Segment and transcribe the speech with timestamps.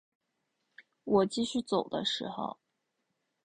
[1.03, 2.57] 我继续走的时候